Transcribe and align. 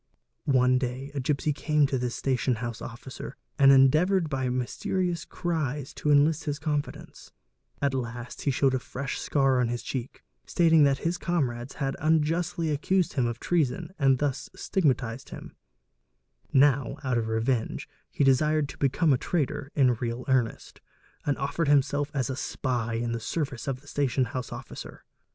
One 0.49 0.79
day 0.79 1.11
a 1.13 1.19
gipsy 1.19 1.53
came 1.53 1.85
to 1.85 1.99
this 1.99 2.15
station 2.15 2.55
house 2.55 2.81
officer 2.81 3.35
and 3.59 3.71
endeavoured_ 3.71 4.23
by 4.31 4.49
mysterious 4.49 5.25
cries 5.25 5.93
to 5.93 6.09
enlist 6.09 6.45
his 6.45 6.57
confidence: 6.57 7.31
at 7.83 7.93
last 7.93 8.41
he 8.41 8.49
showed 8.49 8.73
a 8.73 8.79
fresh 8.79 9.19
scar 9.19 9.61
on 9.61 9.67
his 9.67 9.83
cheek, 9.83 10.23
stating 10.43 10.85
that 10.85 10.97
his 11.05 11.19
comrades 11.19 11.75
had 11.75 11.95
unjustly 11.99 12.71
accused 12.71 13.13
him 13.13 13.27
of 13.27 13.39
treason 13.39 13.93
and 13.99 14.17
thus 14.17 14.49
stigmatised 14.55 15.29
him; 15.29 15.55
now 16.51 16.97
out 17.03 17.19
of 17.19 17.27
revenge 17.27 17.87
he 18.09 18.23
desired 18.23 18.67
to 18.69 18.79
become 18.79 19.13
a 19.13 19.19
traitor 19.19 19.69
in 19.75 19.93
real 19.93 20.25
earnest; 20.27 20.81
and 21.27 21.37
offered 21.37 21.67
himself 21.67 22.09
as 22.15 22.27
a 22.27 22.35
spy 22.35 22.95
in 22.95 23.11
the 23.11 23.19
service 23.19 23.67
of 23.67 23.81
the 23.81 23.87
station 23.87 24.25
house 24.25 24.51
officer. 24.51 25.03